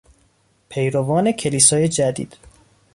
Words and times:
پیروان 0.69 1.31
کلیسای 1.31 1.87
جدید 1.89 2.35